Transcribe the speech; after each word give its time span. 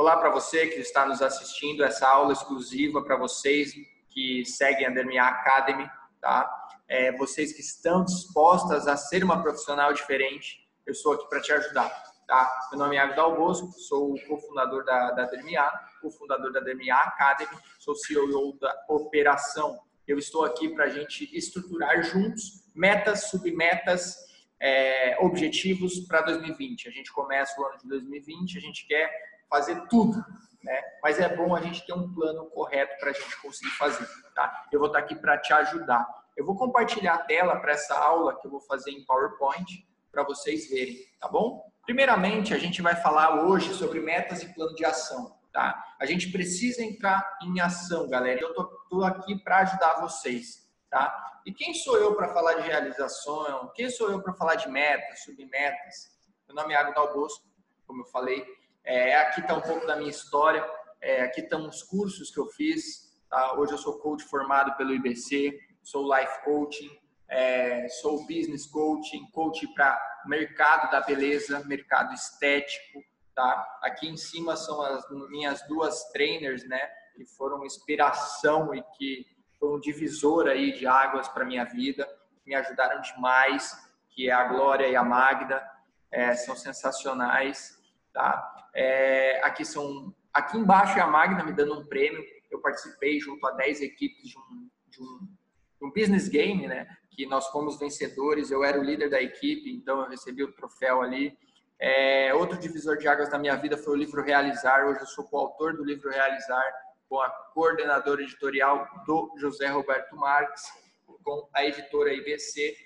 Olá 0.00 0.16
para 0.16 0.30
você 0.30 0.66
que 0.66 0.80
está 0.80 1.04
nos 1.04 1.20
assistindo, 1.20 1.84
essa 1.84 2.08
aula 2.08 2.32
exclusiva 2.32 3.04
para 3.04 3.16
vocês 3.16 3.74
que 4.08 4.46
seguem 4.46 4.86
a 4.86 4.88
Dermia 4.90 5.24
Academy, 5.24 5.86
tá? 6.18 6.50
É, 6.88 7.14
vocês 7.18 7.52
que 7.52 7.60
estão 7.60 8.02
dispostas 8.02 8.88
a 8.88 8.96
ser 8.96 9.22
uma 9.22 9.42
profissional 9.42 9.92
diferente, 9.92 10.66
eu 10.86 10.94
sou 10.94 11.12
aqui 11.12 11.28
para 11.28 11.42
te 11.42 11.52
ajudar, 11.52 11.90
tá? 12.26 12.68
Meu 12.72 12.78
nome 12.78 12.96
é 12.96 12.98
Agdal 12.98 13.36
Bosco, 13.36 13.70
sou 13.72 14.14
o 14.14 14.26
cofundador 14.26 14.86
da, 14.86 15.10
da 15.10 15.30
cofundador 16.00 16.50
da 16.50 16.60
Dermia 16.60 16.94
Academy, 16.94 17.54
sou 17.78 17.94
CEO 17.94 18.58
da 18.58 18.74
operação. 18.88 19.80
Eu 20.08 20.18
estou 20.18 20.46
aqui 20.46 20.70
para 20.70 20.86
a 20.86 20.88
gente 20.88 21.28
estruturar 21.36 22.02
juntos 22.04 22.66
metas, 22.74 23.28
submetas, 23.28 24.16
é, 24.58 25.18
objetivos 25.20 26.00
para 26.00 26.22
2020. 26.22 26.88
A 26.88 26.90
gente 26.90 27.12
começa 27.12 27.60
o 27.60 27.66
ano 27.66 27.76
de 27.76 27.86
2020, 27.86 28.56
a 28.56 28.60
gente 28.62 28.86
quer 28.86 29.29
fazer 29.50 29.78
tudo, 29.88 30.24
né? 30.62 30.80
Mas 31.02 31.18
é 31.18 31.34
bom 31.34 31.54
a 31.54 31.60
gente 31.60 31.84
ter 31.84 31.92
um 31.92 32.14
plano 32.14 32.46
correto 32.46 32.98
para 33.00 33.10
a 33.10 33.12
gente 33.12 33.42
conseguir 33.42 33.72
fazer, 33.72 34.06
tá? 34.34 34.68
Eu 34.72 34.78
vou 34.78 34.86
estar 34.86 35.00
aqui 35.00 35.16
para 35.16 35.36
te 35.36 35.52
ajudar. 35.52 36.06
Eu 36.36 36.46
vou 36.46 36.56
compartilhar 36.56 37.14
a 37.14 37.18
tela 37.18 37.58
para 37.60 37.72
essa 37.72 37.94
aula 37.98 38.40
que 38.40 38.46
eu 38.46 38.50
vou 38.50 38.60
fazer 38.60 38.92
em 38.92 39.04
PowerPoint 39.04 39.86
para 40.10 40.22
vocês 40.22 40.70
verem, 40.70 40.96
tá 41.20 41.28
bom? 41.28 41.68
Primeiramente, 41.84 42.54
a 42.54 42.58
gente 42.58 42.80
vai 42.80 42.94
falar 42.94 43.44
hoje 43.44 43.74
sobre 43.74 44.00
metas 44.00 44.42
e 44.42 44.54
plano 44.54 44.74
de 44.74 44.84
ação, 44.84 45.36
tá? 45.52 45.84
A 46.00 46.06
gente 46.06 46.30
precisa 46.30 46.82
entrar 46.82 47.38
em 47.42 47.60
ação, 47.60 48.08
galera. 48.08 48.40
Eu 48.40 48.54
tô, 48.54 48.64
tô 48.88 49.02
aqui 49.02 49.36
para 49.42 49.58
ajudar 49.58 50.00
vocês, 50.00 50.68
tá? 50.88 51.40
E 51.44 51.52
quem 51.52 51.74
sou 51.74 51.96
eu 51.96 52.14
para 52.14 52.28
falar 52.28 52.54
de 52.54 52.62
realização? 52.62 53.72
Quem 53.74 53.88
sou 53.90 54.10
eu 54.10 54.22
para 54.22 54.34
falar 54.34 54.56
de 54.56 54.68
metas, 54.68 55.24
submetas? 55.24 56.10
Meu 56.46 56.54
nome 56.54 56.74
é 56.74 56.76
Agudal 56.76 57.12
Bosco, 57.12 57.44
como 57.86 58.02
eu 58.02 58.06
falei. 58.06 58.44
É, 58.84 59.16
aqui 59.16 59.40
está 59.40 59.54
um 59.54 59.60
pouco 59.60 59.86
da 59.86 59.96
minha 59.96 60.10
história. 60.10 60.64
É, 61.00 61.22
aqui 61.22 61.40
estão 61.40 61.68
os 61.68 61.82
cursos 61.82 62.30
que 62.30 62.40
eu 62.40 62.46
fiz. 62.46 63.10
Tá? 63.28 63.54
Hoje 63.54 63.72
eu 63.72 63.78
sou 63.78 63.98
coach 63.98 64.24
formado 64.24 64.76
pelo 64.76 64.92
IBC, 64.92 65.58
sou 65.82 66.12
life 66.14 66.44
coaching, 66.44 66.90
é, 67.28 67.88
sou 67.88 68.26
business 68.26 68.66
coaching, 68.66 69.30
coach 69.30 69.66
para 69.74 69.98
mercado 70.26 70.90
da 70.90 71.00
beleza, 71.00 71.64
mercado 71.64 72.12
estético. 72.12 73.02
Tá? 73.34 73.78
Aqui 73.82 74.08
em 74.08 74.16
cima 74.16 74.56
são 74.56 74.82
as 74.82 75.08
minhas 75.28 75.62
duas 75.68 76.10
trainers, 76.10 76.66
né? 76.66 76.80
Que 77.14 77.24
foram 77.24 77.64
inspiração 77.64 78.74
e 78.74 78.82
que 78.96 79.26
foram 79.58 79.78
divisor 79.78 80.48
aí 80.48 80.72
de 80.72 80.86
águas 80.86 81.28
para 81.28 81.44
minha 81.44 81.64
vida, 81.64 82.08
me 82.46 82.54
ajudaram 82.54 83.00
demais, 83.02 83.76
que 84.08 84.28
é 84.28 84.32
a 84.32 84.44
Glória 84.44 84.88
e 84.88 84.96
a 84.96 85.04
Magda, 85.04 85.62
é, 86.10 86.34
são 86.34 86.56
sensacionais, 86.56 87.79
tá? 88.20 88.68
É, 88.74 89.40
aqui 89.42 89.64
são, 89.64 90.14
aqui 90.32 90.58
embaixo 90.58 90.98
é 90.98 91.02
a 91.02 91.06
Magda 91.06 91.42
me 91.42 91.52
dando 91.52 91.78
um 91.78 91.86
prêmio, 91.86 92.22
eu 92.50 92.60
participei 92.60 93.18
junto 93.18 93.46
a 93.46 93.52
10 93.52 93.80
equipes 93.80 94.28
de 94.28 94.38
um, 94.38 94.68
de 94.88 95.02
um, 95.02 95.18
de 95.78 95.86
um 95.86 95.90
business 95.90 96.28
game, 96.28 96.66
né? 96.66 96.86
Que 97.10 97.26
nós 97.26 97.46
fomos 97.48 97.78
vencedores, 97.78 98.50
eu 98.50 98.62
era 98.62 98.78
o 98.78 98.84
líder 98.84 99.08
da 99.08 99.20
equipe, 99.20 99.72
então 99.72 100.00
eu 100.00 100.08
recebi 100.08 100.42
o 100.42 100.52
troféu 100.52 101.02
ali. 101.02 101.36
É, 101.78 102.34
outro 102.34 102.58
divisor 102.58 102.98
de 102.98 103.08
águas 103.08 103.30
da 103.30 103.38
minha 103.38 103.56
vida 103.56 103.76
foi 103.78 103.94
o 103.94 103.96
livro 103.96 104.22
Realizar, 104.22 104.86
hoje 104.86 105.00
eu 105.00 105.06
sou 105.06 105.24
coautor 105.24 105.74
do 105.74 105.84
livro 105.84 106.10
Realizar, 106.10 106.64
com 107.08 107.20
a 107.20 107.30
coordenadora 107.54 108.22
editorial 108.22 108.86
do 109.06 109.32
José 109.38 109.68
Roberto 109.68 110.14
Marques, 110.14 110.62
com 111.24 111.48
a 111.54 111.64
editora 111.64 112.12
IBC. 112.12 112.76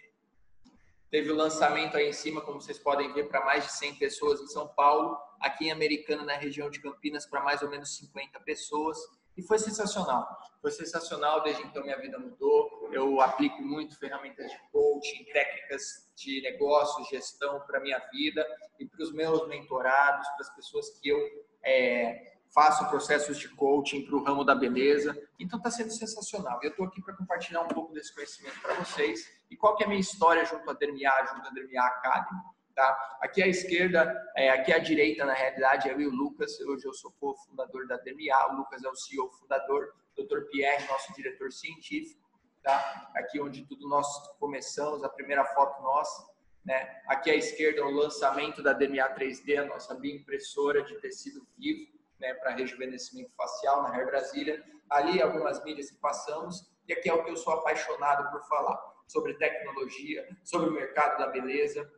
Teve 1.14 1.30
o 1.30 1.36
lançamento 1.36 1.96
aí 1.96 2.08
em 2.08 2.12
cima, 2.12 2.40
como 2.40 2.60
vocês 2.60 2.76
podem 2.76 3.12
ver, 3.12 3.28
para 3.28 3.44
mais 3.44 3.64
de 3.64 3.72
100 3.74 3.94
pessoas 4.00 4.40
em 4.40 4.48
São 4.48 4.66
Paulo, 4.66 5.16
aqui 5.38 5.66
em 5.66 5.70
Americana, 5.70 6.24
na 6.24 6.34
região 6.34 6.68
de 6.68 6.80
Campinas, 6.80 7.24
para 7.24 7.40
mais 7.40 7.62
ou 7.62 7.70
menos 7.70 7.96
50 7.98 8.40
pessoas. 8.40 8.98
E 9.36 9.42
foi 9.42 9.60
sensacional. 9.60 10.26
Foi 10.60 10.72
sensacional, 10.72 11.40
desde 11.44 11.62
então 11.62 11.84
minha 11.84 12.00
vida 12.00 12.18
mudou. 12.18 12.90
Eu 12.92 13.20
aplico 13.20 13.62
muito 13.62 13.96
ferramentas 13.96 14.50
de 14.50 14.58
coaching, 14.72 15.22
técnicas 15.26 16.10
de 16.16 16.42
negócios, 16.42 17.06
gestão 17.06 17.60
para 17.60 17.78
minha 17.78 18.00
vida 18.12 18.44
e 18.80 18.84
para 18.84 19.04
os 19.04 19.12
meus 19.12 19.46
mentorados, 19.46 20.26
para 20.30 20.40
as 20.40 20.56
pessoas 20.56 20.98
que 20.98 21.10
eu 21.10 21.46
é, 21.62 22.33
faço 22.54 22.88
processos 22.88 23.36
de 23.36 23.48
coaching 23.48 24.06
para 24.06 24.14
o 24.14 24.22
ramo 24.22 24.44
da 24.44 24.54
beleza. 24.54 25.20
Então 25.38 25.58
está 25.58 25.70
sendo 25.70 25.90
sensacional. 25.90 26.60
Eu 26.62 26.70
estou 26.70 26.86
aqui 26.86 27.02
para 27.02 27.14
compartilhar 27.14 27.60
um 27.62 27.68
pouco 27.68 27.92
desse 27.92 28.14
conhecimento 28.14 28.60
para 28.60 28.74
vocês. 28.74 29.28
E 29.50 29.56
qual 29.56 29.76
que 29.76 29.82
é 29.82 29.86
a 29.86 29.88
minha 29.88 30.00
história 30.00 30.44
junto 30.44 30.70
à 30.70 30.72
Dermia, 30.72 31.10
junto 31.34 31.48
à 31.48 31.50
Dermia 31.50 31.82
Academy. 31.82 32.40
Tá? 32.74 33.18
Aqui 33.20 33.42
à 33.42 33.48
esquerda, 33.48 34.14
é, 34.36 34.50
aqui 34.50 34.72
à 34.72 34.78
direita, 34.78 35.24
na 35.24 35.34
realidade, 35.34 35.88
é 35.88 35.92
eu 35.92 36.00
e 36.00 36.06
o 36.06 36.10
Lucas. 36.10 36.58
Hoje 36.60 36.86
eu 36.86 36.94
sou 36.94 37.12
co-fundador 37.20 37.88
da 37.88 37.96
Dermia. 37.96 38.36
O 38.52 38.56
Lucas 38.56 38.84
é 38.84 38.88
o 38.88 38.94
CEO 38.94 39.30
fundador. 39.32 39.92
Dr. 40.16 40.42
Pierre, 40.50 40.86
nosso 40.86 41.12
diretor 41.12 41.50
científico. 41.50 42.22
Tá? 42.62 43.10
Aqui 43.16 43.40
onde 43.40 43.66
tudo 43.66 43.88
nós 43.88 44.06
começamos, 44.38 45.02
a 45.02 45.08
primeira 45.08 45.44
foto 45.44 45.82
nossa. 45.82 46.24
Né? 46.64 47.02
Aqui 47.08 47.30
à 47.30 47.34
esquerda, 47.34 47.84
o 47.84 47.90
lançamento 47.90 48.62
da 48.62 48.72
Dermia 48.72 49.12
3D, 49.12 49.58
a 49.58 49.66
nossa 49.66 49.94
bioimpressora 49.94 50.82
de 50.84 50.94
tecido 51.00 51.44
vivo 51.58 51.94
né, 52.18 52.34
para 52.34 52.52
rejuvenescimento 52.52 53.32
facial 53.36 53.82
na 53.82 53.94
Hair 53.94 54.06
Brasília. 54.06 54.62
Ali 54.90 55.20
algumas 55.20 55.62
mídias 55.64 55.90
que 55.90 55.96
passamos 55.98 56.74
e 56.86 56.92
aqui 56.92 57.08
é 57.08 57.14
o 57.14 57.24
que 57.24 57.30
eu 57.30 57.36
sou 57.36 57.54
apaixonado 57.54 58.30
por 58.30 58.46
falar 58.46 58.78
sobre 59.06 59.34
tecnologia, 59.34 60.26
sobre 60.42 60.68
o 60.68 60.72
mercado 60.72 61.18
da 61.18 61.28
beleza. 61.28 61.90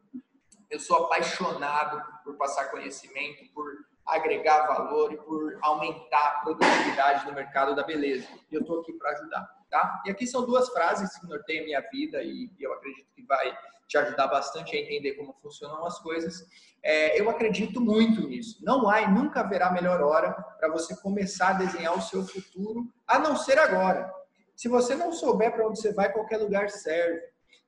Eu 0.71 0.78
sou 0.78 1.04
apaixonado 1.04 2.03
por 2.25 2.37
passar 2.37 2.71
conhecimento, 2.71 3.53
por 3.53 3.72
agregar 4.06 4.66
valor 4.66 5.12
e 5.12 5.16
por 5.16 5.59
aumentar 5.62 6.27
a 6.27 6.41
produtividade 6.41 7.27
no 7.27 7.33
mercado 7.33 7.75
da 7.75 7.83
beleza. 7.83 8.28
E 8.50 8.54
eu 8.54 8.60
estou 8.60 8.81
aqui 8.81 8.93
para 8.93 9.10
ajudar, 9.10 9.48
tá? 9.69 10.03
E 10.06 10.10
aqui 10.10 10.27
são 10.27 10.47
duas 10.47 10.69
frases 10.69 11.19
que 11.19 11.27
norteiam 11.27 11.65
minha 11.65 11.81
vida 11.91 12.22
e 12.22 12.48
eu 12.60 12.72
acredito 12.72 13.09
vai 13.26 13.56
te 13.87 13.97
ajudar 13.98 14.26
bastante 14.26 14.76
a 14.76 14.81
entender 14.81 15.14
como 15.14 15.32
funcionam 15.34 15.84
as 15.87 15.98
coisas. 15.98 16.47
É, 16.82 17.20
eu 17.20 17.31
acredito 17.31 17.81
muito 17.81 18.26
nisso. 18.26 18.59
Não 18.62 18.88
há 18.88 19.03
e 19.03 19.10
nunca 19.10 19.41
haverá 19.41 19.70
melhor 19.70 20.00
hora 20.00 20.32
para 20.32 20.70
você 20.70 20.97
começar 20.97 21.50
a 21.50 21.54
desenhar 21.54 21.97
o 21.97 22.03
seu 22.03 22.25
futuro, 22.25 22.92
a 23.06 23.19
não 23.19 23.36
ser 23.36 23.59
agora. 23.59 24.12
Se 24.54 24.69
você 24.69 24.94
não 24.94 25.12
souber 25.12 25.53
para 25.53 25.66
onde 25.66 25.81
você 25.81 25.92
vai, 25.92 26.12
qualquer 26.12 26.38
lugar 26.38 26.70
serve. 26.70 27.20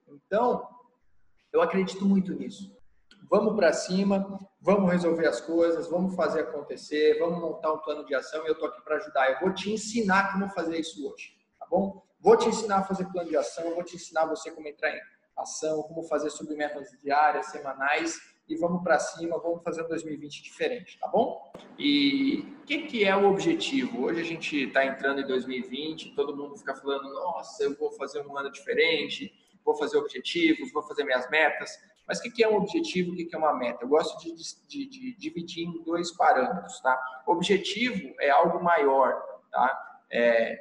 Então, 0.09 0.67
eu 1.53 1.61
acredito 1.61 2.05
muito 2.05 2.33
nisso. 2.33 2.77
Vamos 3.31 3.55
para 3.55 3.73
cima, 3.75 4.39
vamos 4.61 4.91
resolver 4.91 5.27
as 5.27 5.41
coisas, 5.41 5.87
vamos 5.87 6.15
fazer 6.15 6.41
acontecer, 6.41 7.19
vamos 7.19 7.39
montar 7.41 7.73
um 7.75 7.79
plano 7.79 8.07
de 8.07 8.15
ação 8.15 8.43
e 8.45 8.49
eu 8.49 8.55
estou 8.55 8.69
aqui 8.69 8.81
para 8.83 8.97
ajudar. 8.97 9.31
Eu 9.31 9.41
vou 9.41 9.53
te 9.53 9.71
ensinar 9.71 10.33
como 10.33 10.49
fazer 10.49 10.79
isso 10.79 11.07
hoje, 11.07 11.37
tá 11.59 11.67
bom? 11.67 12.03
Vou 12.21 12.37
te 12.37 12.49
ensinar 12.49 12.79
a 12.79 12.85
fazer 12.85 13.05
plano 13.13 13.29
de 13.29 13.37
ação, 13.37 13.75
vou 13.75 13.85
te 13.85 13.97
ensinar 13.97 14.25
você 14.25 14.51
como 14.51 14.67
entrar 14.67 14.91
em 14.91 15.01
ação, 15.39 15.83
como 15.83 16.03
fazer 16.03 16.31
submetas 16.31 16.91
diárias, 17.03 17.47
semanais 17.47 18.19
e 18.49 18.57
vamos 18.57 18.83
para 18.83 18.99
cima, 18.99 19.39
vamos 19.39 19.63
fazer 19.63 19.83
um 19.83 19.89
2020 19.89 20.43
diferente, 20.43 20.99
tá 20.99 21.07
bom? 21.07 21.53
E 21.79 22.57
o 22.63 22.65
que, 22.65 22.83
que 22.87 23.05
é 23.05 23.15
o 23.15 23.29
objetivo? 23.31 24.05
Hoje 24.05 24.23
a 24.23 24.25
gente 24.25 24.65
está 24.65 24.87
entrando 24.87 25.21
em 25.21 25.27
2020, 25.27 26.15
todo 26.15 26.35
mundo 26.35 26.57
fica 26.57 26.75
falando, 26.75 27.13
nossa, 27.13 27.63
eu 27.63 27.77
vou 27.77 27.93
fazer 27.93 28.27
um 28.27 28.37
ano 28.39 28.51
diferente, 28.51 29.33
vou 29.63 29.77
fazer 29.77 29.99
objetivos, 29.99 30.73
vou 30.73 30.83
fazer 30.83 31.05
minhas 31.05 31.29
metas. 31.29 31.71
Mas 32.07 32.21
o 32.21 32.23
que, 32.23 32.31
que 32.31 32.43
é 32.43 32.49
um 32.49 32.57
objetivo, 32.57 33.13
o 33.13 33.17
que, 33.17 33.27
que 33.27 33.37
é 33.37 33.39
uma 33.39 33.53
meta? 33.53 33.85
Eu 33.85 33.89
gosto 33.89 34.19
de, 34.19 34.35
de, 34.35 34.89
de 34.89 35.19
dividir 35.19 35.67
em 35.67 35.83
dois 35.85 36.11
parâmetros, 36.13 36.81
tá? 36.81 36.99
Objetivo 37.27 38.15
é 38.19 38.31
algo 38.31 38.65
maior, 38.65 39.13
tá? 39.51 39.79
É, 40.11 40.59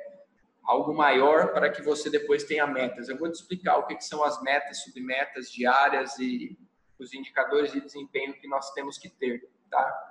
algo 0.68 0.94
maior 0.94 1.54
para 1.54 1.70
que 1.70 1.82
você 1.82 2.10
depois 2.10 2.44
tenha 2.44 2.68
metas. 2.68 3.08
Eu 3.08 3.18
vou 3.18 3.32
te 3.32 3.36
explicar 3.36 3.78
o 3.78 3.88
que, 3.88 3.96
que 3.96 4.04
são 4.04 4.22
as 4.24 4.42
metas, 4.42 4.84
submetas 4.84 5.50
diárias 5.50 6.20
e 6.20 6.60
os 7.00 7.14
indicadores 7.14 7.72
de 7.72 7.80
desempenho 7.80 8.34
que 8.34 8.48
nós 8.48 8.72
temos 8.74 8.98
que 8.98 9.10
ter, 9.10 9.50
tá? 9.70 10.04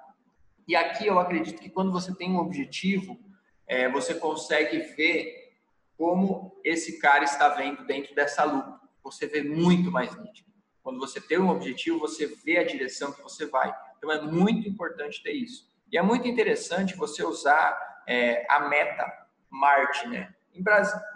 E 0.67 0.75
aqui 0.75 1.07
eu 1.07 1.19
acredito 1.19 1.61
que 1.61 1.69
quando 1.69 1.93
você 1.93 2.15
tem 2.15 2.33
um 2.33 2.39
objetivo, 2.39 3.21
é, 3.67 3.89
você 3.89 4.15
consegue 4.15 4.79
ver 4.95 5.53
como 5.97 6.59
esse 6.65 6.99
cara 6.99 7.25
está 7.25 7.51
vendo 7.51 7.85
dentro 7.85 8.15
dessa 8.15 8.43
lupa. 8.45 8.81
Você 9.05 9.27
vê 9.27 9.43
muito 9.43 9.91
mais 9.91 10.17
nítido. 10.17 10.51
Quando 10.83 10.99
você 10.99 11.21
tem 11.21 11.39
um 11.39 11.51
objetivo, 11.51 11.99
você 11.99 12.27
vê 12.27 12.59
a 12.59 12.65
direção 12.65 13.13
que 13.13 13.23
você 13.23 13.47
vai. 13.47 13.75
Então 13.99 14.11
é 14.11 14.23
muito 14.23 14.69
importante 14.69 15.23
ter 15.23 15.33
isso. 15.33 15.69
E 15.93 15.99
é 15.99 16.03
muito 16.03 16.27
interessante 16.27 16.97
você 16.97 17.23
usar 17.25 18.03
é, 18.07 18.47
a 18.49 18.69
meta 18.69 19.27
Marte, 19.51 20.09
né? 20.09 20.35
Em 20.57 20.63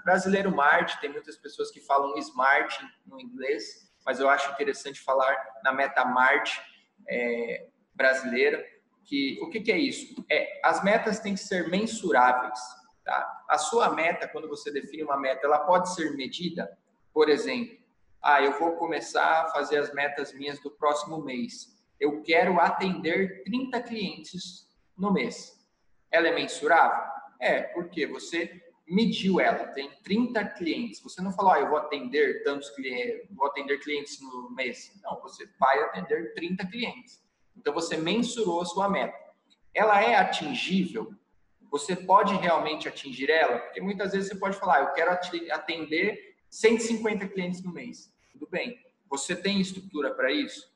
brasileiro 0.04 0.54
Marte, 0.54 1.00
tem 1.00 1.10
muitas 1.10 1.36
pessoas 1.36 1.70
que 1.70 1.80
falam 1.80 2.16
Smart 2.18 2.78
no 3.06 3.20
inglês, 3.20 3.90
mas 4.04 4.20
eu 4.20 4.28
acho 4.28 4.52
interessante 4.52 5.00
falar 5.00 5.34
na 5.64 5.72
meta 5.72 6.04
Marte 6.04 6.60
é, 7.08 7.68
brasileira, 7.94 8.64
que 9.04 9.38
o 9.42 9.48
que, 9.48 9.60
que, 9.60 9.72
é 9.72 9.78
isso? 9.78 10.24
É, 10.30 10.60
as 10.64 10.84
metas 10.84 11.18
têm 11.18 11.34
que 11.34 11.40
ser 11.40 11.68
mensuráveis. 11.68 12.58
Tá? 13.04 13.44
A 13.48 13.58
sua 13.58 13.90
meta, 13.90 14.28
quando 14.28 14.48
você 14.48 14.70
define 14.70 15.02
uma 15.02 15.18
meta, 15.18 15.46
ela 15.46 15.60
pode 15.60 15.92
ser 15.94 16.14
medida, 16.16 16.78
por 17.12 17.28
exemplo, 17.28 17.78
ah, 18.22 18.42
eu 18.42 18.58
vou 18.58 18.76
começar 18.76 19.42
a 19.42 19.48
fazer 19.48 19.78
as 19.78 19.92
metas 19.94 20.32
minhas 20.34 20.60
do 20.60 20.70
próximo 20.70 21.22
mês. 21.24 21.74
Eu 21.98 22.22
quero 22.22 22.60
atender 22.60 23.42
30 23.44 23.82
clientes 23.82 24.68
no 24.96 25.12
mês. 25.12 25.58
Ela 26.10 26.28
é 26.28 26.34
mensurável? 26.34 27.02
É, 27.40 27.62
porque 27.62 28.06
você 28.06 28.62
mediu 28.90 29.40
ela, 29.40 29.68
tem 29.68 29.88
30 30.02 30.44
clientes. 30.50 31.00
Você 31.00 31.22
não 31.22 31.32
falou, 31.32 31.52
ah, 31.52 31.60
eu 31.60 31.68
vou 31.68 31.78
atender 31.78 32.42
tantos 32.42 32.68
clientes, 32.70 33.28
vou 33.30 33.46
atender 33.46 33.78
clientes 33.78 34.20
no 34.20 34.50
mês. 34.50 34.90
Não, 35.02 35.20
você 35.20 35.48
vai 35.58 35.80
atender 35.84 36.34
30 36.34 36.66
clientes. 36.66 37.22
Então 37.56 37.72
você 37.72 37.96
mensurou 37.96 38.60
a 38.60 38.64
sua 38.64 38.88
meta. 38.88 39.16
Ela 39.72 40.02
é 40.02 40.16
atingível? 40.16 41.14
Você 41.70 41.94
pode 41.94 42.34
realmente 42.34 42.88
atingir 42.88 43.30
ela? 43.30 43.60
Porque 43.60 43.80
muitas 43.80 44.10
vezes 44.10 44.28
você 44.28 44.34
pode 44.34 44.58
falar, 44.58 44.78
ah, 44.78 44.80
eu 44.80 44.92
quero 44.92 45.12
atender 45.52 46.36
150 46.50 47.28
clientes 47.28 47.62
no 47.62 47.72
mês. 47.72 48.12
Tudo 48.32 48.48
bem. 48.50 48.76
Você 49.08 49.36
tem 49.36 49.60
estrutura 49.60 50.12
para 50.12 50.32
isso? 50.32 50.68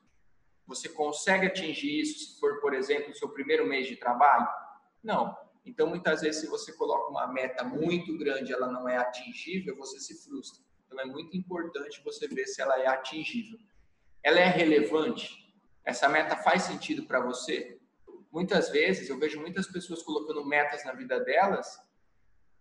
Você 0.67 0.87
consegue 0.87 1.47
atingir 1.47 1.99
isso 1.99 2.19
se 2.19 2.39
for, 2.39 2.61
por 2.61 2.73
exemplo, 2.73 3.11
o 3.11 3.15
seu 3.15 3.27
primeiro 3.27 3.67
mês 3.67 3.87
de 3.87 3.97
trabalho? 3.97 4.47
Não. 5.03 5.35
Então, 5.65 5.87
muitas 5.87 6.21
vezes, 6.21 6.41
se 6.41 6.47
você 6.47 6.71
coloca 6.73 7.09
uma 7.09 7.27
meta 7.27 7.63
muito 7.63 8.15
grande, 8.17 8.53
ela 8.53 8.71
não 8.71 8.87
é 8.87 8.97
atingível, 8.97 9.75
você 9.75 9.99
se 9.99 10.23
frustra. 10.23 10.63
Então, 10.85 10.99
é 10.99 11.05
muito 11.05 11.35
importante 11.35 12.01
você 12.03 12.27
ver 12.27 12.45
se 12.45 12.61
ela 12.61 12.79
é 12.79 12.85
atingível. 12.85 13.57
Ela 14.23 14.39
é 14.39 14.47
relevante? 14.47 15.53
Essa 15.83 16.07
meta 16.07 16.35
faz 16.37 16.63
sentido 16.63 17.05
para 17.07 17.19
você? 17.19 17.79
Muitas 18.31 18.69
vezes, 18.69 19.09
eu 19.09 19.17
vejo 19.17 19.39
muitas 19.39 19.67
pessoas 19.67 20.03
colocando 20.03 20.45
metas 20.45 20.85
na 20.85 20.93
vida 20.93 21.19
delas 21.19 21.79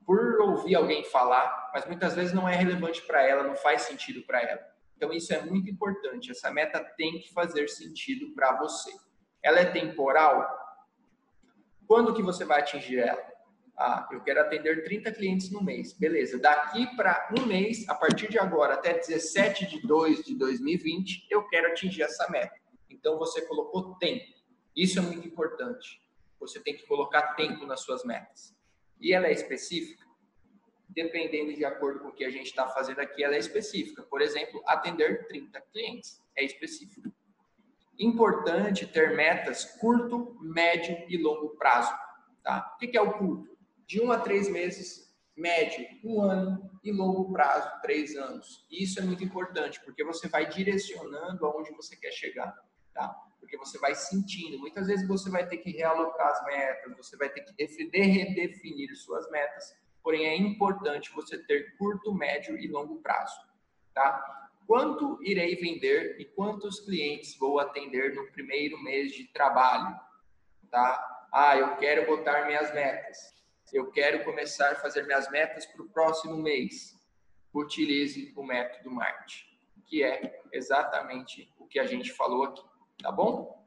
por 0.07 0.41
ouvir 0.41 0.75
alguém 0.75 1.05
falar, 1.05 1.71
mas 1.73 1.87
muitas 1.87 2.15
vezes 2.15 2.33
não 2.33 2.49
é 2.49 2.55
relevante 2.55 3.03
para 3.03 3.23
ela, 3.23 3.43
não 3.43 3.57
faz 3.57 3.83
sentido 3.83 4.23
para 4.27 4.43
ela. 4.43 4.61
Então, 4.97 5.13
isso 5.13 5.33
é 5.35 5.43
muito 5.43 5.69
importante. 5.69 6.31
Essa 6.31 6.51
meta 6.51 6.83
tem 6.97 7.19
que 7.21 7.33
fazer 7.33 7.69
sentido 7.69 8.33
para 8.35 8.57
você. 8.59 8.93
Ela 9.43 9.61
é 9.61 9.65
temporal? 9.67 10.64
Quando 11.87 12.15
que 12.15 12.23
você 12.23 12.45
vai 12.45 12.61
atingir 12.61 12.99
ela? 12.99 13.23
Ah, 13.77 14.09
eu 14.13 14.23
quero 14.23 14.41
atender 14.41 14.85
30 14.85 15.13
clientes 15.13 15.51
no 15.51 15.63
mês. 15.63 15.93
Beleza. 15.93 16.39
Daqui 16.39 16.87
para 16.97 17.29
um 17.37 17.45
mês, 17.47 17.89
a 17.89 17.95
partir 17.95 18.31
de 18.31 18.39
agora 18.39 18.75
até 18.75 18.95
17 18.95 19.67
de 19.67 19.87
2 19.87 20.25
de 20.25 20.37
2020, 20.37 21.27
eu 21.31 21.47
quero 21.49 21.69
atingir 21.69 22.03
essa 22.03 22.31
meta. 22.31 22.55
Então, 22.89 23.19
você 23.19 23.43
colocou 23.43 23.97
tempo. 23.97 24.33
Isso 24.77 24.99
é 24.99 25.03
muito 25.03 25.27
importante. 25.27 26.01
Você 26.39 26.61
tem 26.61 26.77
que 26.77 26.87
colocar 26.87 27.35
tempo 27.35 27.67
nas 27.67 27.81
suas 27.81 28.05
metas. 28.05 28.55
E 29.01 29.13
ela 29.13 29.27
é 29.27 29.33
específica? 29.33 30.05
dependendo 30.95 31.53
de 31.53 31.65
acordo 31.65 32.01
com 32.01 32.09
o 32.09 32.13
que 32.13 32.25
a 32.25 32.31
gente 32.31 32.47
está 32.47 32.69
fazendo 32.69 33.01
aqui, 33.01 33.23
ela 33.23 33.35
é 33.35 33.39
específica. 33.39 34.03
Por 34.05 34.23
exemplo, 34.23 34.63
atender 34.67 35.27
30 35.27 35.61
clientes 35.73 36.23
é 36.37 36.45
específico. 36.45 37.13
Importante 37.99 38.87
ter 38.87 39.17
metas 39.17 39.65
curto, 39.79 40.37
médio 40.41 40.97
e 41.09 41.17
longo 41.17 41.51
prazo. 41.57 41.93
Tá? 42.43 42.75
O 42.75 42.79
que 42.79 42.97
é 42.97 43.01
o 43.01 43.13
curto? 43.13 43.57
De 43.87 44.01
um 44.01 44.11
a 44.11 44.19
três 44.19 44.49
meses, 44.49 45.15
médio, 45.37 45.87
um 46.05 46.21
ano 46.21 46.71
e 46.83 46.93
longo 46.93 47.33
prazo, 47.33 47.71
três 47.83 48.17
anos. 48.17 48.67
Isso 48.71 49.01
é 49.01 49.03
muito 49.03 49.23
importante, 49.23 49.81
porque 49.85 50.05
você 50.05 50.29
vai 50.29 50.49
direcionando 50.49 51.47
aonde 51.47 51.73
você 51.73 51.97
quer 51.97 52.13
chegar. 52.13 52.55
Tá? 52.93 53.09
Porque 53.41 53.57
você 53.57 53.79
vai 53.79 53.95
sentindo. 53.95 54.59
Muitas 54.59 54.87
vezes 54.87 55.07
você 55.07 55.31
vai 55.31 55.47
ter 55.47 55.59
que 55.59 55.71
realocar 55.71 56.29
as 56.29 56.45
metas, 56.45 56.97
você 56.97 57.17
vai 57.17 57.29
ter 57.29 57.43
que 57.43 57.53
redefinir 57.63 58.95
suas 58.97 59.31
metas 59.31 59.85
porém 60.05 60.27
é 60.27 60.37
importante 60.37 61.11
você 61.15 61.39
ter 61.39 61.75
curto, 61.79 62.15
médio 62.15 62.59
e 62.59 62.69
longo 62.69 63.01
prazo, 63.01 63.41
tá? 63.95 64.44
Quanto 64.67 65.19
irei 65.23 65.57
vender 65.57 66.17
e 66.19 66.25
quantos 66.25 66.81
clientes 66.81 67.37
vou 67.37 67.59
atender 67.59 68.15
no 68.15 68.31
primeiro 68.33 68.83
mês 68.83 69.13
de 69.13 69.25
trabalho, 69.25 69.99
tá? 70.71 71.27
Ah, 71.33 71.57
eu 71.57 71.77
quero 71.77 72.07
botar 72.07 72.47
minhas 72.47 72.73
metas. 72.73 73.35
Eu 73.73 73.91
quero 73.91 74.25
começar 74.25 74.73
a 74.73 74.77
fazer 74.77 75.05
minhas 75.05 75.31
metas 75.31 75.67
para 75.67 75.83
o 75.83 75.89
próximo 75.89 76.37
mês. 76.37 76.95
Utilize 77.53 78.33
o 78.37 78.43
método 78.43 78.91
MART, 78.91 79.45
que 79.87 80.03
é 80.03 80.43
exatamente 80.53 81.53
o 81.59 81.67
que 81.67 81.79
a 81.79 81.87
gente 81.87 82.13
falou 82.13 82.45
aqui, 82.45 82.63
tá 83.03 83.11
bom? 83.13 83.65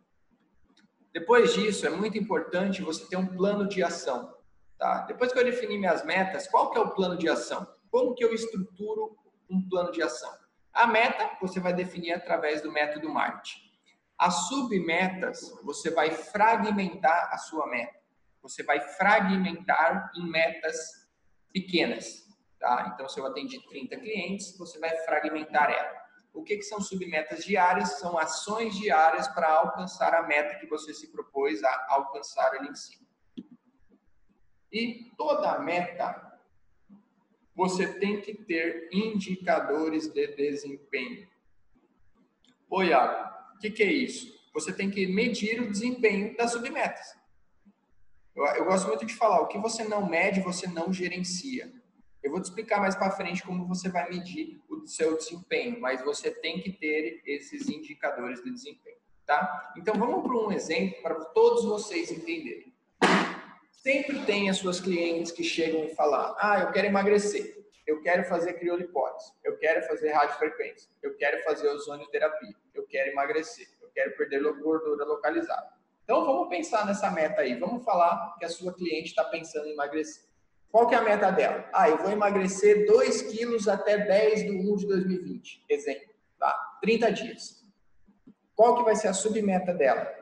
Depois 1.14 1.54
disso, 1.54 1.86
é 1.86 1.90
muito 1.90 2.18
importante 2.18 2.82
você 2.82 3.06
ter 3.08 3.18
um 3.18 3.28
plano 3.28 3.68
de 3.68 3.84
ação. 3.84 4.36
Tá? 4.78 5.02
Depois 5.08 5.34
que 5.34 5.40
eu 5.40 5.44
definir 5.44 5.78
minhas 5.78 6.06
metas, 6.06 6.48
qual 6.48 6.72
que 6.72 6.78
é 6.78 6.82
o 6.82 6.92
plano 6.92 7.18
de 7.18 7.28
ação? 7.28 7.68
Como 7.90 8.14
que 8.14 8.24
eu 8.24 8.34
estruturo 8.34 9.18
um 9.50 9.68
plano 9.68 9.92
de 9.92 10.02
ação? 10.02 10.47
A 10.78 10.86
meta 10.86 11.36
você 11.42 11.60
vai 11.60 11.74
definir 11.74 12.14
através 12.14 12.62
do 12.62 12.72
método 12.72 13.10
MART. 13.10 13.50
As 14.16 14.48
submetas 14.48 15.40
você 15.64 15.90
vai 15.90 16.12
fragmentar 16.12 17.34
a 17.34 17.38
sua 17.40 17.66
meta. 17.66 17.98
Você 18.44 18.62
vai 18.62 18.80
fragmentar 18.80 20.12
em 20.16 20.30
metas 20.30 20.78
pequenas. 21.52 22.28
Tá? 22.60 22.92
Então, 22.94 23.10
se 23.10 23.20
eu 23.20 23.26
atendi 23.26 23.60
30 23.68 23.98
clientes, 23.98 24.56
você 24.56 24.78
vai 24.78 24.96
fragmentar 24.98 25.72
ela. 25.72 25.98
O 26.32 26.44
que, 26.44 26.58
que 26.58 26.64
são 26.64 26.80
submetas 26.80 27.44
diárias? 27.44 27.98
São 27.98 28.16
ações 28.16 28.76
diárias 28.76 29.28
para 29.30 29.52
alcançar 29.52 30.14
a 30.14 30.28
meta 30.28 30.60
que 30.60 30.68
você 30.68 30.94
se 30.94 31.12
propôs 31.12 31.64
a 31.64 31.88
alcançar 31.90 32.54
ali 32.54 32.70
em 32.70 32.76
cima. 32.76 33.08
E 34.72 35.12
toda 35.18 35.58
meta 35.58 36.27
você 37.58 37.88
tem 37.88 38.22
que 38.22 38.36
ter 38.36 38.88
indicadores 38.94 40.08
de 40.08 40.28
desempenho. 40.28 41.28
Ô 42.70 42.84
Iago, 42.84 43.56
o 43.56 43.60
que, 43.60 43.72
que, 43.72 43.82
é 43.82 43.92
isso? 43.92 44.40
Você 44.54 44.72
tem 44.72 44.92
que 44.92 45.08
medir 45.08 45.60
o 45.60 45.72
desempenho 45.72 46.38
das 46.38 46.52
submetas. 46.52 47.18
Eu, 48.36 48.46
eu 48.46 48.66
gosto 48.66 48.88
muito 48.88 49.08
de 49.08 49.16
falar, 49.16 49.42
o 49.42 49.48
que 49.48 49.58
você 49.58 49.84
não 49.84 50.08
mede, 50.08 50.40
você 50.40 50.68
não 50.68 50.94
gerencia. 50.94 51.74
Eu 52.22 52.30
vou 52.30 52.40
te 52.40 52.46
explicar 52.46 52.80
mais 52.80 52.96
para 52.96 53.10
frente 53.10 53.42
como 53.42 53.68
você 53.68 53.90
vai 53.90 54.08
medir 54.08 54.62
o 54.70 54.86
seu 54.86 55.18
desempenho, 55.18 55.82
mas 55.82 56.06
você 56.06 56.30
tem 56.30 56.62
que 56.62 56.72
ter 56.72 57.24
esses 57.26 57.68
indicadores 57.70 58.44
de 58.44 58.52
desempenho, 58.52 58.98
tá? 59.26 59.74
Então 59.76 59.96
vamos 59.96 60.22
para 60.22 60.38
um 60.38 60.52
exemplo 60.52 61.02
para 61.02 61.16
todos 61.26 61.66
vocês 61.66 62.12
entenderem. 62.12 62.67
Sempre 63.88 64.20
tem 64.26 64.50
as 64.50 64.58
suas 64.58 64.82
clientes 64.82 65.32
que 65.32 65.46
chegam 65.46 65.86
e 65.86 65.96
falam: 65.96 66.36
Ah, 66.40 66.60
eu 66.60 66.74
quero 66.74 66.88
emagrecer, 66.88 67.58
eu 67.88 68.02
quero 68.02 68.26
fazer 68.26 68.56
criolipólise, 68.56 69.32
eu 69.46 69.58
quero 69.58 69.82
fazer 69.88 70.12
radiofrequência, 70.12 70.92
eu 71.02 71.16
quero 71.16 71.42
fazer 71.46 71.70
ozonioterapia, 71.70 72.54
eu 72.74 72.86
quero 72.86 73.12
emagrecer, 73.12 73.66
eu 73.82 73.88
quero 73.96 74.18
perder 74.18 74.42
gordura 74.62 75.06
localizada. 75.06 75.70
Então 76.04 76.26
vamos 76.26 76.50
pensar 76.50 76.86
nessa 76.86 77.10
meta 77.12 77.40
aí. 77.40 77.58
Vamos 77.58 77.86
falar 77.86 78.36
que 78.38 78.44
a 78.44 78.50
sua 78.50 78.74
cliente 78.74 79.12
está 79.12 79.24
pensando 79.24 79.68
em 79.68 79.72
emagrecer. 79.72 80.26
Qual 80.70 80.86
que 80.90 80.94
é 80.94 80.98
a 80.98 81.02
meta 81.02 81.32
dela? 81.32 81.70
Ah, 81.72 81.90
eu 81.90 81.98
vou 81.98 82.12
emagrecer 82.12 82.86
2 82.88 83.22
quilos 83.22 83.70
até 83.70 84.00
10 84.00 84.44
de 84.44 84.52
1 84.52 84.76
de 84.76 84.86
2020. 84.86 85.64
Exemplo, 85.70 86.14
tá? 86.38 86.54
30 86.82 87.12
dias. 87.14 87.66
Qual 88.54 88.76
que 88.76 88.84
vai 88.84 88.98
ser 88.98 89.08
a 89.08 89.14
submeta 89.14 89.74
dela? 89.74 90.14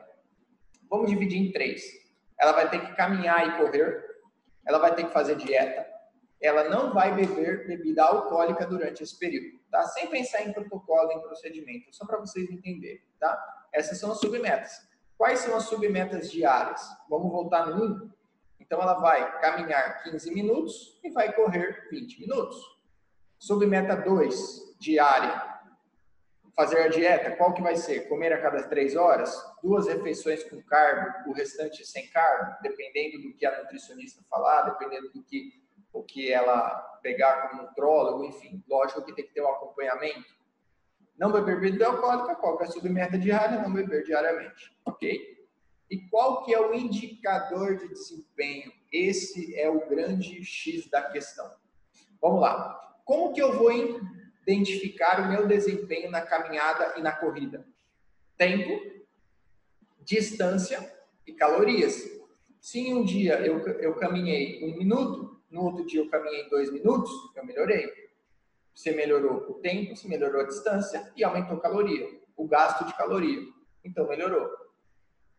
Vamos 0.88 1.10
dividir 1.10 1.40
em 1.40 1.50
três 1.50 2.05
ela 2.38 2.52
vai 2.52 2.68
ter 2.68 2.80
que 2.80 2.94
caminhar 2.94 3.46
e 3.46 3.56
correr, 3.58 4.04
ela 4.66 4.78
vai 4.78 4.94
ter 4.94 5.04
que 5.04 5.12
fazer 5.12 5.36
dieta, 5.36 5.86
ela 6.40 6.68
não 6.68 6.92
vai 6.92 7.14
beber 7.14 7.66
bebida 7.66 8.04
alcoólica 8.04 8.66
durante 8.66 9.02
esse 9.02 9.18
período, 9.18 9.58
tá? 9.70 9.82
Sem 9.84 10.08
pensar 10.08 10.42
em 10.42 10.52
protocolo, 10.52 11.12
em 11.12 11.20
procedimento, 11.20 11.94
só 11.94 12.04
para 12.04 12.18
vocês 12.18 12.50
entenderem, 12.50 13.02
tá? 13.18 13.66
Essas 13.72 13.98
são 13.98 14.12
as 14.12 14.18
submetas. 14.18 14.86
Quais 15.16 15.40
são 15.40 15.56
as 15.56 15.64
submetas 15.64 16.30
diárias? 16.30 16.82
Vamos 17.08 17.32
voltar 17.32 17.66
no 17.66 18.02
1? 18.04 18.10
Então, 18.60 18.82
ela 18.82 18.94
vai 18.94 19.40
caminhar 19.40 20.02
15 20.02 20.34
minutos 20.34 21.00
e 21.02 21.10
vai 21.10 21.32
correr 21.32 21.88
20 21.90 22.20
minutos. 22.20 22.60
Submeta 23.38 23.96
2, 23.96 24.76
diária, 24.78 25.55
fazer 26.56 26.80
a 26.80 26.88
dieta, 26.88 27.36
qual 27.36 27.52
que 27.52 27.60
vai 27.60 27.76
ser? 27.76 28.08
Comer 28.08 28.32
a 28.32 28.40
cada 28.40 28.62
três 28.62 28.96
horas? 28.96 29.36
Duas 29.62 29.86
refeições 29.86 30.42
com 30.42 30.62
carbo, 30.62 31.30
o 31.30 31.34
restante 31.34 31.86
sem 31.86 32.08
carbo? 32.08 32.56
Dependendo 32.62 33.20
do 33.20 33.36
que 33.36 33.44
a 33.44 33.62
nutricionista 33.62 34.24
falar, 34.30 34.62
dependendo 34.62 35.12
do 35.12 35.22
que, 35.22 35.52
o 35.92 36.02
que 36.02 36.32
ela 36.32 36.70
pegar 37.02 37.50
como 37.50 37.62
nutrólogo, 37.62 38.24
enfim. 38.24 38.64
Lógico 38.66 39.04
que 39.04 39.14
tem 39.14 39.26
que 39.26 39.34
ter 39.34 39.42
um 39.42 39.50
acompanhamento. 39.50 40.34
Não 41.18 41.30
beber 41.30 41.60
bebida 41.60 41.86
alcoólica, 41.86 42.34
qual 42.36 42.56
que 42.56 42.64
é 42.64 42.66
a 42.66 42.70
submeta 42.70 43.18
diária? 43.18 43.60
Não 43.60 43.72
beber 43.72 44.02
diariamente, 44.04 44.74
ok? 44.84 45.36
E 45.90 46.08
qual 46.08 46.44
que 46.44 46.54
é 46.54 46.60
o 46.60 46.74
indicador 46.74 47.76
de 47.76 47.88
desempenho? 47.88 48.72
Esse 48.90 49.58
é 49.58 49.68
o 49.68 49.86
grande 49.88 50.42
X 50.42 50.88
da 50.90 51.02
questão. 51.02 51.50
Vamos 52.20 52.40
lá. 52.40 52.80
Como 53.04 53.32
que 53.32 53.40
eu 53.40 53.52
vou 53.52 53.70
identificar 54.46 55.20
o 55.20 55.28
meu 55.28 55.46
desempenho 55.46 56.10
na 56.10 56.20
caminhada 56.20 56.94
e 56.96 57.02
na 57.02 57.12
corrida? 57.12 57.66
Tempo, 58.36 58.80
distância 60.04 60.92
e 61.26 61.32
calorias. 61.32 62.04
Se 62.60 62.78
em 62.78 62.94
um 62.94 63.04
dia 63.04 63.40
eu, 63.40 63.58
eu 63.80 63.94
caminhei 63.96 64.64
um 64.64 64.76
minuto, 64.76 65.40
no 65.50 65.64
outro 65.64 65.84
dia 65.84 66.00
eu 66.00 66.08
caminhei 66.08 66.48
dois 66.48 66.72
minutos, 66.72 67.10
eu 67.34 67.44
melhorei. 67.44 67.92
Você 68.72 68.92
melhorou 68.92 69.50
o 69.50 69.54
tempo, 69.54 69.96
você 69.96 70.06
melhorou 70.06 70.42
a 70.42 70.46
distância 70.46 71.12
e 71.16 71.24
aumentou 71.24 71.56
a 71.56 71.60
caloria, 71.60 72.08
o 72.36 72.46
gasto 72.46 72.84
de 72.84 72.94
caloria. 72.94 73.40
Então 73.84 74.06
melhorou. 74.06 74.48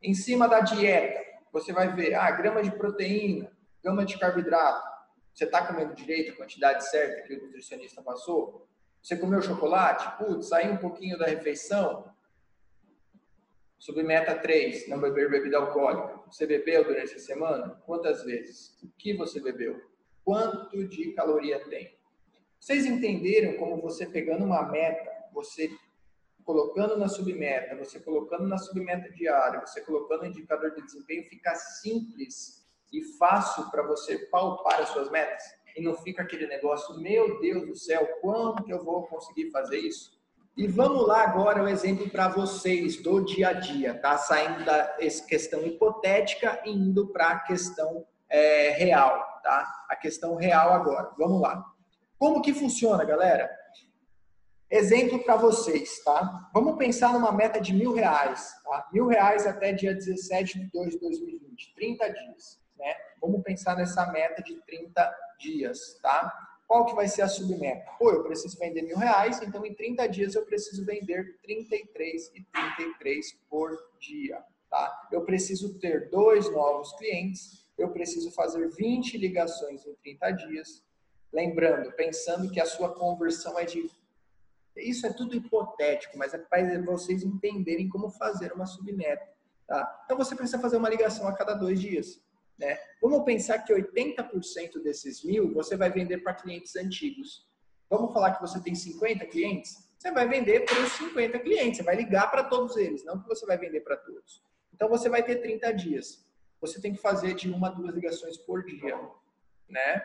Em 0.02 0.14
cima 0.14 0.48
da 0.48 0.60
dieta, 0.60 1.24
você 1.52 1.72
vai 1.72 1.94
ver, 1.94 2.14
ah, 2.14 2.30
grama 2.32 2.62
de 2.62 2.72
proteína, 2.72 3.52
grama 3.84 4.06
de 4.06 4.18
carboidrato. 4.18 4.86
Você 5.34 5.46
está 5.46 5.66
comendo 5.66 5.94
direito 5.94 6.34
a 6.34 6.36
quantidade 6.36 6.90
certa 6.90 7.22
que 7.28 7.36
o 7.36 7.44
nutricionista 7.44 8.02
passou? 8.02 8.68
Você 9.08 9.16
comeu 9.16 9.42
chocolate? 9.42 10.18
Putz, 10.18 10.50
saiu 10.50 10.74
um 10.74 10.78
pouquinho 10.78 11.18
da 11.18 11.28
refeição? 11.28 12.14
Submeta 13.80 14.36
3, 14.38 14.90
não 14.90 15.00
beber 15.00 15.32
bebida 15.32 15.56
alcoólica. 15.60 16.20
Você 16.30 16.46
bebeu 16.46 16.84
durante 16.84 17.16
a 17.16 17.20
semana? 17.20 17.82
Quantas 17.86 18.26
vezes? 18.26 18.78
O 18.84 18.90
que 18.98 19.14
você 19.16 19.40
bebeu? 19.40 19.82
Quanto 20.26 20.86
de 20.90 21.14
caloria 21.14 21.58
tem? 21.70 21.98
Vocês 22.60 22.86
entenderam 22.86 23.56
como 23.58 23.82
você 23.82 24.06
pegando 24.06 24.44
uma 24.44 24.70
meta, 24.70 25.10
você 25.32 25.72
colocando 26.44 26.98
na 26.98 27.08
submeta, 27.08 27.78
você 27.78 28.02
colocando 28.02 28.46
na 28.46 28.58
submeta 28.58 29.10
diária, 29.14 29.62
você 29.62 29.80
colocando 29.86 30.26
indicador 30.26 30.76
de 30.76 30.82
desempenho, 30.82 31.24
fica 31.30 31.56
simples 31.56 32.70
e 32.92 33.02
fácil 33.18 33.72
para 33.72 33.84
você 33.84 34.20
palpar 34.28 34.82
as 34.82 34.90
suas 34.90 35.10
metas? 35.10 35.57
E 35.78 35.82
não 35.82 35.94
fica 35.94 36.24
aquele 36.24 36.48
negócio, 36.48 37.00
meu 37.00 37.40
Deus 37.40 37.68
do 37.68 37.76
céu, 37.76 38.08
quando 38.20 38.64
que 38.64 38.74
eu 38.74 38.84
vou 38.84 39.04
conseguir 39.04 39.52
fazer 39.52 39.78
isso? 39.78 40.18
E 40.58 40.66
vamos 40.66 41.06
lá 41.06 41.22
agora 41.22 41.64
o 41.64 41.68
exemplo 41.68 42.10
para 42.10 42.30
vocês 42.30 42.98
do 42.98 43.24
dia 43.24 43.50
a 43.50 43.54
dia, 43.54 43.94
tá? 43.94 44.18
Saindo 44.18 44.66
da 44.66 44.98
questão 45.28 45.62
hipotética 45.62 46.60
e 46.66 46.72
indo 46.72 47.10
para 47.10 47.28
a 47.28 47.40
questão 47.42 48.08
é, 48.28 48.72
real, 48.72 49.40
tá? 49.44 49.72
A 49.88 49.96
questão 49.96 50.34
real 50.36 50.74
agora. 50.74 51.12
Vamos 51.16 51.40
lá. 51.40 51.64
Como 52.18 52.42
que 52.42 52.56
funciona, 52.56 53.06
galera? 53.06 53.48
Exemplo 54.72 55.24
para 55.24 55.36
vocês, 55.36 56.04
tá? 56.04 56.50
Vamos 56.52 56.76
pensar 56.76 57.14
numa 57.14 57.32
meta 57.32 57.62
de 57.62 57.72
mil 57.72 57.94
reais, 57.94 58.52
tá? 58.64 58.90
Mil 58.92 59.06
reais 59.06 59.46
até 59.46 59.72
dia 59.72 59.94
17 59.94 60.60
de 60.60 60.72
2 60.72 60.90
de 60.94 61.00
2020, 61.00 61.76
30 61.76 62.10
dias, 62.10 62.60
né? 62.78 62.96
Vamos 63.22 63.42
pensar 63.44 63.76
nessa 63.76 64.06
meta 64.12 64.42
de 64.42 64.56
30 64.62 65.16
dias, 65.40 66.00
tá? 66.02 66.48
Qual 66.68 66.86
que 66.86 66.96
vai 66.96 67.08
ser 67.08 67.22
a 67.22 67.30
submeta? 67.30 67.92
Pô, 67.98 68.12
eu 68.12 68.24
preciso 68.24 68.60
vender 68.60 68.82
mil 68.82 68.98
reais, 68.98 69.42
então 69.42 69.66
em 69.66 69.74
30 69.74 70.08
dias 70.08 70.36
eu 70.36 70.46
preciso 70.46 70.86
vender 70.86 71.40
33 71.42 72.32
e 72.36 72.44
33 72.44 73.40
por 73.50 73.72
dia, 74.00 74.44
tá? 74.70 75.08
Eu 75.12 75.24
preciso 75.24 75.80
ter 75.80 76.10
dois 76.10 76.52
novos 76.52 76.94
clientes, 76.94 77.66
eu 77.78 77.90
preciso 77.92 78.32
fazer 78.32 78.68
20 78.68 79.18
ligações 79.18 79.86
em 79.86 79.94
30 79.96 80.32
dias. 80.32 80.84
Lembrando, 81.32 81.92
pensando 81.94 82.50
que 82.52 82.60
a 82.60 82.66
sua 82.66 82.94
conversão 82.94 83.58
é 83.58 83.64
de. 83.64 83.90
Isso 84.76 85.08
é 85.08 85.14
tudo 85.14 85.36
hipotético, 85.36 86.18
mas 86.18 86.34
é 86.34 86.38
para 86.38 86.82
vocês 86.82 87.24
entenderem 87.24 87.88
como 87.88 88.10
fazer 88.10 88.52
uma 88.52 88.66
submeta. 88.66 89.28
Tá? 89.66 90.02
Então 90.06 90.18
você 90.18 90.36
precisa 90.36 90.60
fazer 90.60 90.78
uma 90.78 90.90
ligação 90.90 91.28
a 91.28 91.34
cada 91.34 91.54
dois 91.54 91.80
dias. 91.80 92.22
Né? 92.58 92.78
Vamos 93.02 93.24
pensar 93.24 93.60
que 93.60 93.74
80% 93.74 94.82
desses 94.82 95.24
mil 95.24 95.54
você 95.54 95.76
vai 95.78 95.92
vender 95.92 96.20
para 96.20 96.34
clientes 96.34 96.76
antigos. 96.76 97.48
Vamos 97.90 98.12
falar 98.14 98.36
que 98.36 98.42
você 98.42 98.60
tem 98.60 98.74
50 98.74 99.26
clientes? 99.28 99.88
Você 99.98 100.12
vai 100.12 100.28
vender 100.28 100.66
para 100.66 100.80
os 100.82 100.92
50 100.94 101.40
clientes, 101.40 101.78
você 101.78 101.84
vai 101.84 101.96
ligar 101.96 102.30
para 102.30 102.44
todos 102.44 102.76
eles, 102.78 103.04
não 103.04 103.20
que 103.20 103.28
você 103.28 103.46
vai 103.46 103.58
vender 103.58 103.82
para 103.82 103.98
todos. 103.98 104.44
Então 104.74 104.90
você 104.90 105.10
vai 105.10 105.24
ter 105.24 105.38
30 105.38 105.72
dias. 105.74 106.26
Você 106.62 106.82
tem 106.82 106.94
que 106.94 107.02
fazer 107.02 107.34
de 107.34 107.50
uma 107.50 107.68
a 107.68 107.72
duas 107.72 107.94
ligações 107.94 108.38
por 108.38 108.64
dia, 108.64 109.00
né? 109.70 110.04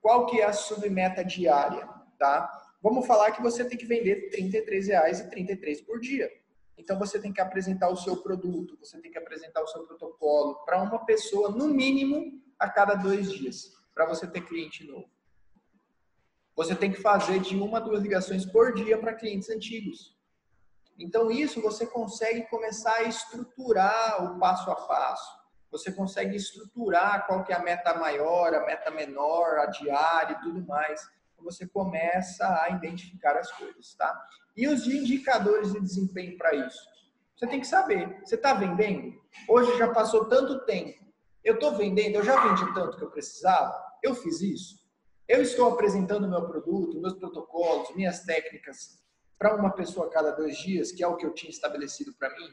Qual 0.00 0.26
que 0.26 0.40
é 0.40 0.44
a 0.44 0.52
submeta 0.52 1.24
diária, 1.24 1.88
tá? 2.18 2.50
Vamos 2.82 3.06
falar 3.06 3.32
que 3.32 3.42
você 3.42 3.64
tem 3.64 3.78
que 3.78 3.86
vender 3.86 4.30
R$ 4.30 4.36
33,33 4.36 5.84
por 5.84 6.00
dia. 6.00 6.30
Então 6.76 6.98
você 6.98 7.20
tem 7.20 7.32
que 7.32 7.40
apresentar 7.40 7.88
o 7.88 7.96
seu 7.96 8.16
produto, 8.16 8.76
você 8.78 9.00
tem 9.00 9.10
que 9.10 9.18
apresentar 9.18 9.62
o 9.62 9.66
seu 9.68 9.84
protocolo 9.86 10.56
para 10.64 10.82
uma 10.82 11.04
pessoa, 11.04 11.50
no 11.50 11.68
mínimo, 11.68 12.42
a 12.58 12.68
cada 12.68 12.94
dois 12.94 13.32
dias, 13.32 13.72
para 13.94 14.06
você 14.06 14.26
ter 14.26 14.40
cliente 14.42 14.84
novo. 14.84 15.08
Você 16.56 16.74
tem 16.74 16.92
que 16.92 17.00
fazer 17.00 17.40
de 17.40 17.56
uma 17.56 17.78
a 17.78 17.80
duas 17.80 18.02
ligações 18.02 18.44
por 18.44 18.74
dia 18.74 18.98
para 18.98 19.14
clientes 19.14 19.50
antigos. 19.50 20.16
Então 20.98 21.30
isso 21.30 21.60
você 21.60 21.86
consegue 21.86 22.42
começar 22.48 22.94
a 22.94 23.02
estruturar 23.04 24.24
o 24.24 24.38
passo 24.38 24.70
a 24.70 24.76
passo. 24.76 25.44
Você 25.70 25.90
consegue 25.90 26.36
estruturar 26.36 27.26
qual 27.26 27.42
que 27.42 27.52
é 27.52 27.56
a 27.56 27.62
meta 27.62 27.94
maior, 27.94 28.54
a 28.54 28.64
meta 28.64 28.92
menor, 28.92 29.58
a 29.58 29.66
diária 29.66 30.34
e 30.34 30.40
tudo 30.40 30.64
mais 30.64 31.00
você 31.44 31.66
começa 31.66 32.46
a 32.62 32.70
identificar 32.70 33.36
as 33.36 33.50
coisas, 33.52 33.94
tá? 33.94 34.26
E 34.56 34.66
os 34.66 34.86
indicadores 34.86 35.72
de 35.72 35.80
desempenho 35.80 36.36
para 36.38 36.54
isso? 36.54 36.80
Você 37.36 37.46
tem 37.46 37.60
que 37.60 37.66
saber. 37.66 38.20
Você 38.24 38.36
está 38.36 38.54
vendendo? 38.54 39.14
Hoje 39.48 39.76
já 39.76 39.92
passou 39.92 40.24
tanto 40.26 40.64
tempo. 40.64 41.04
Eu 41.44 41.54
estou 41.54 41.76
vendendo, 41.76 42.16
eu 42.16 42.24
já 42.24 42.42
vendi 42.48 42.72
tanto 42.72 42.96
que 42.96 43.04
eu 43.04 43.10
precisava? 43.10 43.74
Eu 44.02 44.14
fiz 44.14 44.40
isso? 44.40 44.84
Eu 45.28 45.42
estou 45.42 45.72
apresentando 45.72 46.28
meu 46.28 46.46
produto, 46.46 47.00
meus 47.00 47.14
protocolos, 47.14 47.94
minhas 47.94 48.20
técnicas 48.20 49.02
para 49.38 49.56
uma 49.56 49.70
pessoa 49.70 50.06
a 50.06 50.10
cada 50.10 50.30
dois 50.30 50.56
dias, 50.56 50.92
que 50.92 51.02
é 51.02 51.06
o 51.06 51.16
que 51.16 51.26
eu 51.26 51.34
tinha 51.34 51.50
estabelecido 51.50 52.14
para 52.18 52.30
mim? 52.30 52.48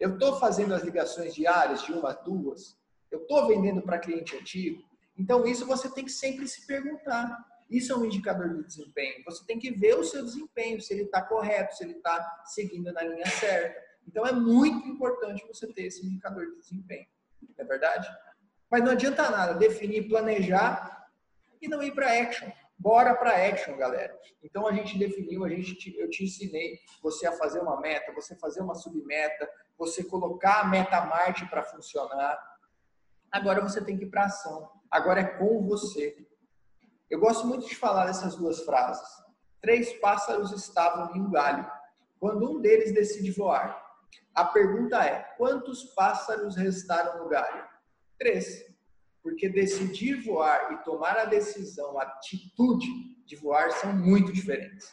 Eu 0.00 0.14
estou 0.14 0.38
fazendo 0.38 0.74
as 0.74 0.82
ligações 0.82 1.34
diárias 1.34 1.82
de 1.82 1.92
uma 1.92 2.10
a 2.10 2.14
duas? 2.14 2.76
Eu 3.10 3.22
estou 3.22 3.46
vendendo 3.46 3.82
para 3.82 3.98
cliente 3.98 4.36
antigo? 4.36 4.82
Então, 5.18 5.46
isso 5.46 5.66
você 5.66 5.90
tem 5.90 6.04
que 6.04 6.10
sempre 6.10 6.48
se 6.48 6.66
perguntar. 6.66 7.38
Isso 7.72 7.90
é 7.90 7.96
um 7.96 8.04
indicador 8.04 8.54
de 8.54 8.64
desempenho. 8.64 9.24
Você 9.24 9.46
tem 9.46 9.58
que 9.58 9.70
ver 9.70 9.94
o 9.94 10.04
seu 10.04 10.22
desempenho, 10.22 10.78
se 10.78 10.92
ele 10.92 11.04
está 11.04 11.22
correto, 11.22 11.74
se 11.74 11.82
ele 11.82 11.94
está 11.94 12.42
seguindo 12.44 12.92
na 12.92 13.02
linha 13.02 13.26
certa. 13.26 13.80
Então 14.06 14.26
é 14.26 14.32
muito 14.32 14.86
importante 14.86 15.42
você 15.48 15.66
ter 15.72 15.84
esse 15.84 16.06
indicador 16.06 16.46
de 16.50 16.58
desempenho. 16.58 17.06
Não 17.40 17.64
é 17.64 17.64
verdade? 17.64 18.06
Mas 18.70 18.84
não 18.84 18.92
adianta 18.92 19.30
nada 19.30 19.54
definir, 19.54 20.06
planejar 20.06 21.08
e 21.62 21.66
não 21.66 21.82
ir 21.82 21.94
para 21.94 22.12
action. 22.12 22.50
Bora 22.78 23.14
para 23.14 23.48
action, 23.48 23.74
galera. 23.76 24.18
Então 24.42 24.66
a 24.66 24.72
gente 24.72 24.98
definiu, 24.98 25.42
a 25.44 25.48
gente, 25.48 25.96
eu 25.96 26.10
te 26.10 26.24
ensinei 26.24 26.78
você 27.02 27.26
a 27.26 27.32
fazer 27.32 27.60
uma 27.60 27.80
meta, 27.80 28.12
você 28.12 28.36
fazer 28.36 28.60
uma 28.60 28.74
submeta, 28.74 29.48
você 29.78 30.04
colocar 30.04 30.60
a 30.60 30.64
meta 30.68 31.00
Marte 31.06 31.46
para 31.46 31.62
funcionar. 31.62 32.38
Agora 33.30 33.62
você 33.62 33.82
tem 33.82 33.96
que 33.96 34.04
ir 34.04 34.10
para 34.10 34.24
ação. 34.24 34.70
Agora 34.90 35.20
é 35.20 35.24
com 35.24 35.62
você. 35.62 36.26
Eu 37.12 37.20
gosto 37.20 37.46
muito 37.46 37.68
de 37.68 37.76
falar 37.76 38.06
dessas 38.06 38.36
duas 38.36 38.64
frases. 38.64 39.06
Três 39.60 39.92
pássaros 40.00 40.50
estavam 40.50 41.14
em 41.14 41.20
um 41.20 41.30
galho, 41.30 41.70
quando 42.18 42.50
um 42.50 42.58
deles 42.58 42.94
decide 42.94 43.30
voar. 43.32 43.84
A 44.34 44.46
pergunta 44.46 44.96
é: 45.04 45.20
quantos 45.36 45.84
pássaros 45.94 46.56
restaram 46.56 47.22
no 47.22 47.28
galho? 47.28 47.68
Três. 48.18 48.64
Porque 49.22 49.46
decidir 49.46 50.24
voar 50.24 50.72
e 50.72 50.78
tomar 50.84 51.18
a 51.18 51.26
decisão, 51.26 51.98
a 51.98 52.04
atitude 52.04 52.88
de 53.26 53.36
voar 53.36 53.70
são 53.72 53.92
muito 53.92 54.32
diferentes. 54.32 54.90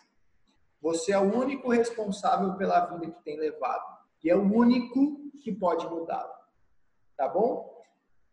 Você 0.82 1.14
é 1.14 1.18
o 1.18 1.34
único 1.34 1.70
responsável 1.70 2.54
pela 2.58 2.86
vida 2.88 3.12
que 3.14 3.24
tem 3.24 3.40
levado 3.40 3.98
e 4.22 4.30
é 4.30 4.36
o 4.36 4.44
único 4.44 5.32
que 5.42 5.54
pode 5.54 5.88
mudá-la. 5.88 6.38
Tá 7.16 7.30
bom? 7.30 7.82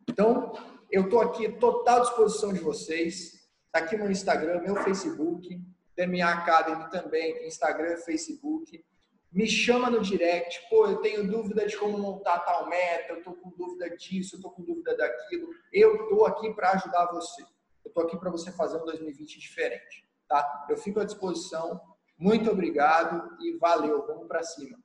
Então, 0.09 0.53
eu 0.91 1.05
estou 1.05 1.21
aqui 1.21 1.49
total 1.53 2.01
disposição 2.01 2.53
de 2.53 2.59
vocês. 2.59 3.36
Tá 3.77 3.83
aqui 3.83 3.95
no 3.99 4.11
Instagram, 4.11 4.63
meu 4.63 4.75
Facebook, 4.77 5.61
DMA 5.95 6.27
Academy 6.27 6.89
também, 6.89 7.47
Instagram, 7.47 7.99
Facebook. 7.99 8.83
Me 9.31 9.47
chama 9.47 9.91
no 9.91 10.01
direct, 10.01 10.67
pô, 10.71 10.87
eu 10.87 10.97
tenho 11.03 11.31
dúvida 11.31 11.67
de 11.67 11.77
como 11.77 11.99
montar 11.99 12.39
tal 12.39 12.71
meta, 12.71 13.13
eu 13.13 13.23
tô 13.23 13.35
com 13.35 13.51
dúvida 13.51 13.95
disso, 13.95 14.37
eu 14.37 14.41
tô 14.41 14.51
com 14.51 14.63
dúvida 14.63 14.97
daquilo. 14.97 15.51
Eu 15.71 16.09
tô 16.09 16.25
aqui 16.25 16.55
para 16.55 16.71
ajudar 16.71 17.13
você. 17.13 17.45
Eu 17.85 17.93
tô 17.93 18.01
aqui 18.01 18.17
para 18.17 18.31
você 18.31 18.51
fazer 18.51 18.79
um 18.79 18.85
2020 18.87 19.39
diferente, 19.39 20.09
tá? 20.27 20.67
Eu 20.71 20.79
fico 20.79 20.99
à 20.99 21.05
disposição. 21.05 21.79
Muito 22.19 22.51
obrigado 22.51 23.37
e 23.43 23.59
valeu. 23.59 24.07
Vamos 24.07 24.27
para 24.27 24.43
cima. 24.43 24.79